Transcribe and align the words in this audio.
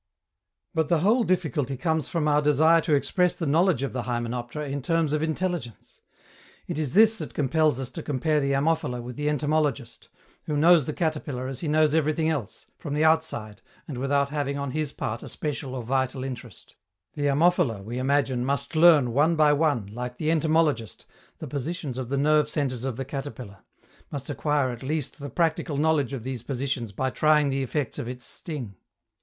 But 0.73 0.89
the 0.89 1.01
whole 1.01 1.23
difficulty 1.23 1.77
comes 1.77 2.09
from 2.09 2.27
our 2.27 2.41
desire 2.41 2.81
to 2.81 2.95
express 2.95 3.35
the 3.35 3.45
knowledge 3.45 3.83
of 3.83 3.93
the 3.93 4.01
hymenoptera 4.01 4.67
in 4.67 4.81
terms 4.81 5.13
of 5.13 5.21
intelligence. 5.21 6.01
It 6.65 6.79
is 6.79 6.95
this 6.95 7.19
that 7.19 7.35
compels 7.35 7.79
us 7.79 7.91
to 7.91 8.01
compare 8.01 8.39
the 8.39 8.53
Ammophila 8.55 8.99
with 9.03 9.15
the 9.15 9.29
entomologist, 9.29 10.09
who 10.47 10.57
knows 10.57 10.85
the 10.85 10.93
caterpillar 10.93 11.47
as 11.47 11.59
he 11.59 11.67
knows 11.67 11.93
everything 11.93 12.29
else 12.31 12.65
from 12.79 12.95
the 12.95 13.03
outside, 13.05 13.61
and 13.87 13.99
without 13.99 14.29
having 14.29 14.57
on 14.57 14.71
his 14.71 14.91
part 14.91 15.21
a 15.21 15.29
special 15.29 15.75
or 15.75 15.83
vital 15.83 16.23
interest. 16.23 16.75
The 17.13 17.27
Ammophila, 17.29 17.83
we 17.83 17.99
imagine, 17.99 18.43
must 18.43 18.75
learn, 18.75 19.13
one 19.13 19.35
by 19.35 19.53
one, 19.53 19.85
like 19.93 20.17
the 20.17 20.31
entomologist, 20.31 21.05
the 21.37 21.45
positions 21.45 21.99
of 21.99 22.09
the 22.09 22.17
nerve 22.17 22.49
centres 22.49 22.85
of 22.85 22.97
the 22.97 23.05
caterpillar 23.05 23.59
must 24.11 24.31
acquire 24.31 24.71
at 24.71 24.81
least 24.81 25.19
the 25.19 25.29
practical 25.29 25.77
knowledge 25.77 26.11
of 26.11 26.23
these 26.23 26.41
positions 26.41 26.91
by 26.91 27.11
trying 27.11 27.49
the 27.49 27.61
effects 27.61 27.99
of 27.99 28.07
its 28.07 28.25
sting. 28.25 28.73